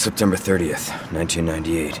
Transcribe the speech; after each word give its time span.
September 0.00 0.34
30th, 0.34 0.88
1998. 1.12 2.00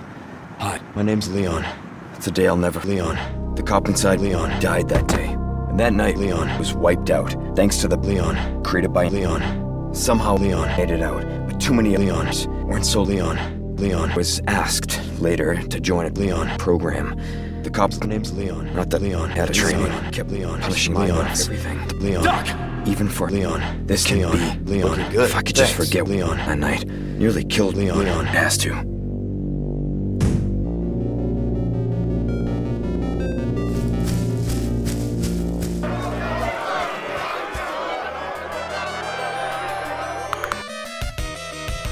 Hi, 0.58 0.80
my 0.94 1.02
name's 1.02 1.30
Leon. 1.30 1.66
It's 2.14 2.26
a 2.26 2.30
day 2.30 2.46
I'll 2.46 2.56
never... 2.56 2.80
Leon. 2.80 3.54
The 3.56 3.62
cop 3.62 3.88
inside 3.88 4.20
Leon 4.20 4.58
died 4.58 4.88
that 4.88 5.06
day. 5.06 5.26
And 5.68 5.78
that 5.78 5.92
night, 5.92 6.16
Leon 6.16 6.58
was 6.58 6.72
wiped 6.72 7.10
out, 7.10 7.36
thanks 7.54 7.76
to 7.82 7.88
the 7.88 7.98
Leon 7.98 8.62
created 8.62 8.94
by 8.94 9.08
Leon. 9.08 9.92
Somehow 9.94 10.38
Leon 10.38 10.68
made 10.78 10.90
it 10.90 11.02
out, 11.02 11.26
but 11.46 11.60
too 11.60 11.74
many 11.74 11.94
Leons 11.94 12.46
weren't 12.64 12.86
so 12.86 13.02
Leon. 13.02 13.76
Leon 13.76 14.14
was 14.14 14.40
asked 14.46 14.98
later 15.20 15.60
to 15.64 15.78
join 15.78 16.06
a 16.06 16.08
Leon 16.08 16.56
program. 16.56 17.20
The 17.62 17.70
cop's 17.70 17.98
the 17.98 18.06
name's 18.06 18.32
Leon. 18.32 18.74
Not 18.74 18.88
that 18.88 19.02
Leon 19.02 19.28
had 19.28 19.50
a 19.50 19.52
training. 19.52 19.84
Leon. 19.84 20.12
Kept 20.12 20.30
Leon. 20.30 20.60
Punishing 20.62 20.94
Leon. 20.94 21.26
everything. 21.26 21.88
Leon. 22.00 22.24
Duck! 22.24 22.88
Even 22.88 23.06
for 23.06 23.28
Leon. 23.28 23.86
This 23.86 24.10
Leon. 24.10 24.32
can 24.32 24.64
be 24.64 24.70
Leon. 24.72 24.90
Looking 24.90 25.12
good. 25.12 25.24
If 25.28 25.36
I 25.36 25.42
could 25.42 25.56
just 25.56 25.74
forget 25.74 26.08
Leon. 26.08 26.38
that 26.38 26.58
night. 26.58 26.86
Nearly 26.86 27.44
killed 27.44 27.74
Leon. 27.74 27.98
Leon. 27.98 28.24
Has 28.24 28.56
to. 28.58 28.72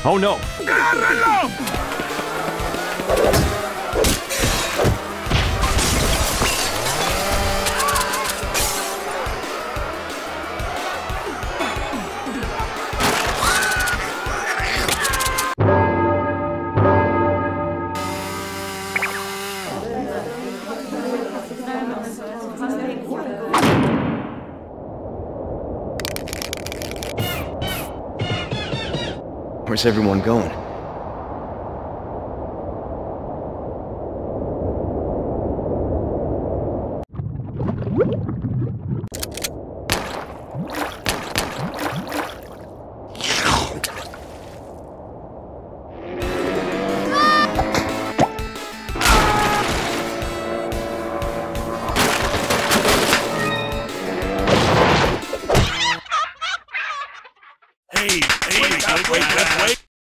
Oh 0.04 0.16
no! 0.16 0.38
Where's 29.68 29.84
everyone 29.84 30.22
going? 30.22 30.67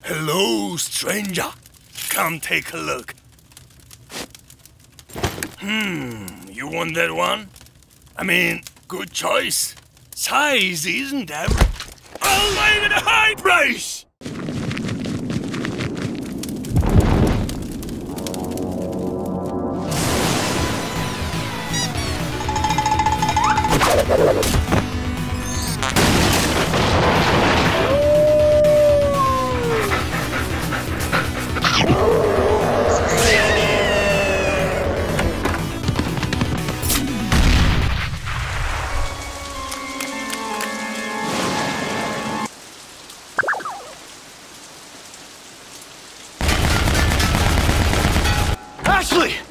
Hello, 0.03 0.77
stranger. 0.77 1.51
Come 2.09 2.39
take 2.39 2.73
a 2.73 2.77
look. 2.77 3.15
Hmm, 5.59 6.27
you 6.49 6.67
want 6.67 6.95
that 6.95 7.13
one? 7.13 7.49
I 8.15 8.23
mean, 8.23 8.63
good 8.87 9.11
choice. 9.11 9.75
Size 10.15 10.85
isn't 10.85 11.31
everything. 11.31 11.93
I'll 12.21 12.77
it 12.77 12.91
at 12.91 13.01
a 13.01 13.03
high 13.03 13.35
price! 13.35 14.04
Ashley! 48.95 49.44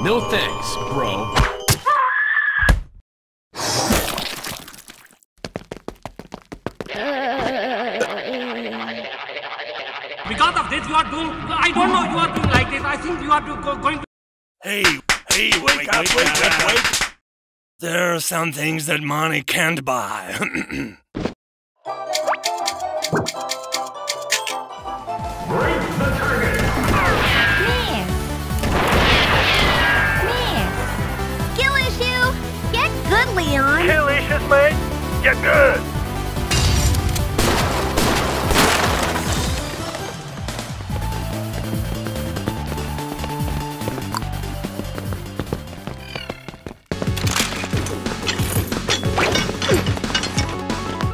No 0.01 0.21
thanks, 0.21 0.75
bro. 0.91 1.33
Because 10.27 10.55
of 10.57 10.69
this, 10.69 10.87
you 10.87 10.95
are 10.95 11.03
doing. 11.11 11.29
I 11.49 11.71
don't 11.75 11.89
know. 11.89 12.03
You 12.09 12.17
are 12.17 12.33
doing 12.33 12.49
like 12.49 12.69
this. 12.69 12.83
I 12.83 12.97
think 12.97 13.21
you 13.21 13.31
are 13.31 13.41
do, 13.41 13.61
go, 13.61 13.77
going 13.77 13.99
to. 13.99 14.05
Hey, 14.63 14.83
hey, 15.31 15.51
wake 15.61 15.93
up, 15.93 16.05
wake 16.15 16.45
up, 16.45 16.65
wake 16.65 16.91
up. 16.91 17.13
There 17.79 18.15
are 18.15 18.19
some 18.19 18.51
things 18.53 18.85
that 18.85 19.01
money 19.01 19.41
can't 19.41 19.83
buy. 19.83 20.37
Get 35.29 35.43
good. 35.43 35.79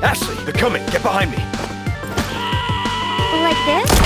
Ashley, 0.02 0.36
they're 0.46 0.54
coming. 0.54 0.86
Get 0.92 1.04
behind 1.04 1.32
me. 1.32 1.38
Like 3.44 3.66
this? 3.66 4.06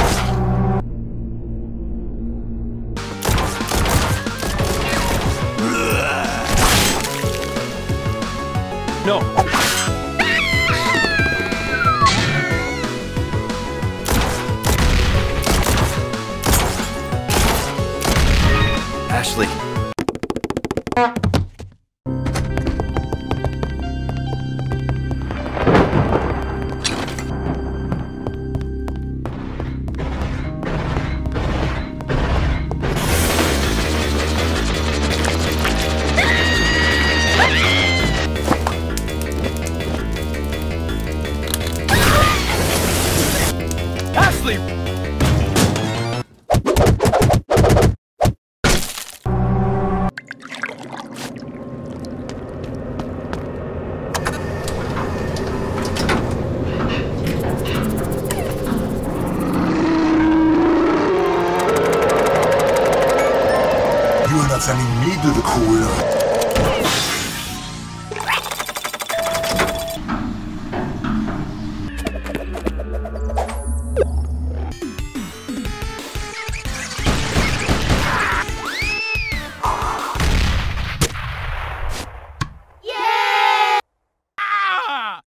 No. 9.05 9.78
Not 20.95 21.19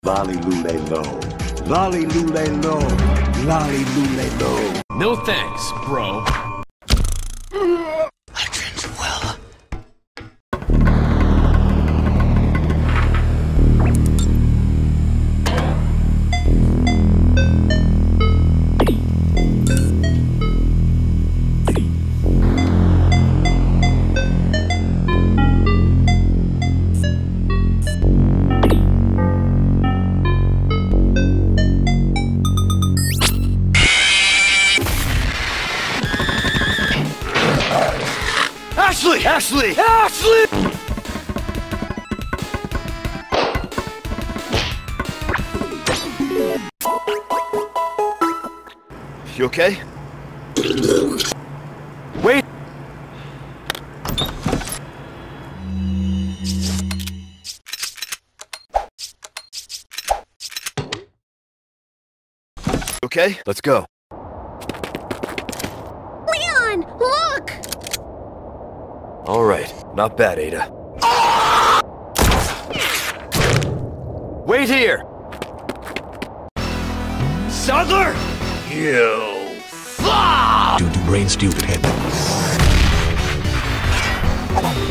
Lolly 0.04 0.34
Lule 0.34 0.90
Low. 0.90 1.64
Lolly 1.66 2.04
Lule 2.06 2.64
Low. 2.64 2.80
Lolly 3.46 3.84
Lule 3.94 4.40
Low. 4.40 4.98
No 4.98 5.14
thanks, 5.14 5.70
bro. 5.86 6.24
Ashley! 39.24 39.72
Ashley! 39.78 40.46
You 49.36 49.44
okay? 49.44 49.78
Wait! 52.22 52.44
Okay, 63.04 63.38
let's 63.46 63.60
go. 63.60 63.86
Leon! 66.26 67.21
All 69.32 69.46
right, 69.46 69.72
not 69.96 70.18
bad, 70.18 70.38
Ada. 70.38 70.68
Wait 74.44 74.68
here! 74.68 75.06
Saddler! 77.48 78.12
You 78.68 79.56
fuck! 79.64 80.78
Dude, 80.78 80.92
to 80.92 81.00
brain 81.06 81.30
stupid 81.30 81.62
head. 81.62 81.80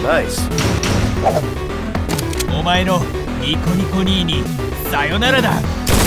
Nice. 0.02 0.40
Omae 2.50 2.84
no 2.84 2.98
Nico 3.42 3.76
Nico 3.76 4.02
Nini, 4.02 4.42
sayonara 4.90 5.40
da! 5.44 6.01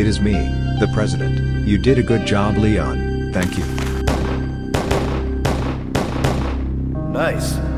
It 0.00 0.06
is 0.06 0.18
me, 0.18 0.32
the 0.78 0.88
President. 0.94 1.68
You 1.68 1.76
did 1.76 1.98
a 1.98 2.02
good 2.02 2.26
job, 2.26 2.56
Leon. 2.56 3.32
Thank 3.34 3.58
you. 3.58 3.64
Nice. 7.12 7.69